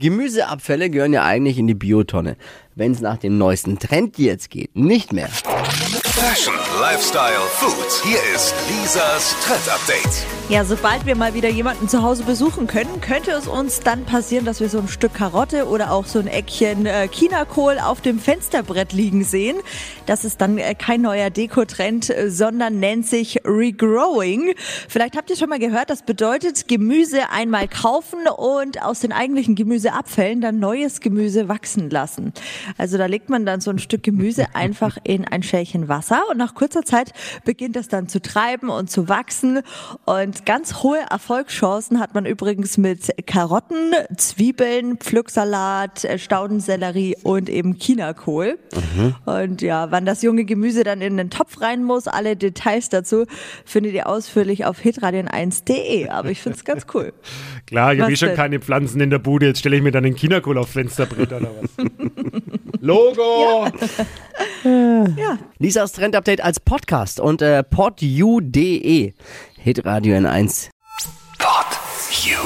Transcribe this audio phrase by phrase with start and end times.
[0.00, 2.36] Gemüseabfälle gehören ja eigentlich in die Biotonne.
[2.74, 5.28] Wenn es nach dem neuesten Trend jetzt geht, nicht mehr.
[6.16, 8.04] Fashion, Lifestyle, Food.
[8.04, 10.24] Hier ist Lisas Trend Update.
[10.48, 14.44] Ja, sobald wir mal wieder jemanden zu Hause besuchen können, könnte es uns dann passieren,
[14.44, 18.20] dass wir so ein Stück Karotte oder auch so ein Eckchen äh, Chinakohl auf dem
[18.20, 19.56] Fensterbrett liegen sehen.
[20.06, 24.54] Das ist dann äh, kein neuer Dekotrend, äh, sondern nennt sich Regrowing.
[24.88, 29.56] Vielleicht habt ihr schon mal gehört, das bedeutet Gemüse einmal kaufen und aus den eigentlichen
[29.56, 32.32] Gemüseabfällen dann neues Gemüse wachsen lassen.
[32.78, 36.36] Also da legt man dann so ein Stück Gemüse einfach in ein Schälchen Wasser und
[36.36, 37.12] nach kurzer Zeit
[37.44, 39.60] beginnt das dann zu treiben und zu wachsen
[40.04, 47.78] und ganz hohe Erfolgschancen hat man übrigens mit Karotten, Zwiebeln, Pflücksalat, äh, Staudensellerie und eben
[47.78, 48.58] Chinakohl.
[48.74, 49.14] Mhm.
[49.24, 53.26] Und ja, wann das junge Gemüse dann in den Topf rein muss, alle Details dazu
[53.64, 56.08] findet ihr ausführlich auf hitradion1.de.
[56.08, 57.12] Aber ich finde es ganz cool.
[57.66, 59.46] Klar, ich habe eh schon keine Pflanzen in der Bude.
[59.46, 61.86] Jetzt stelle ich mir dann den Chinakohl auf Fensterbrett oder was.
[62.80, 63.66] Logo!
[63.66, 63.72] Ja.
[65.16, 65.38] ja.
[65.58, 69.12] Lisas Trend Update als Podcast und äh, podu.de.
[69.58, 70.68] Hitradio N1.
[71.38, 71.66] Pod
[72.24, 72.38] You.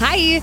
[0.00, 0.42] Hi!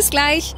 [0.00, 0.54] Bis gleich!